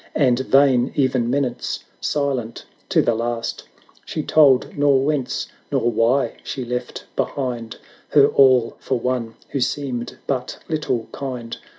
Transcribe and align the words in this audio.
And 0.15 0.39
vain 0.39 0.91
e'en 0.97 1.29
menace— 1.29 1.83
silent 2.15 2.65
to 2.89 3.03
the 3.03 3.13
last; 3.13 3.65
She 4.03 4.23
told 4.23 4.75
nor 4.75 4.99
whence, 5.05 5.45
nor 5.71 5.91
why 5.91 6.37
she 6.43 6.65
left 6.65 7.05
behind 7.15 7.77
Her 8.09 8.25
all 8.25 8.77
for 8.79 8.97
one 8.99 9.35
who 9.49 9.59
seemed 9.61 10.17
but 10.25 10.57
little 10.67 11.07
kind. 11.11 11.55